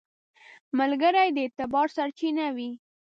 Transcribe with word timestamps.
ملګری 0.79 1.29
د 1.33 1.37
اعتبار 1.45 1.87
سرچینه 1.95 2.45
وي 2.55 2.71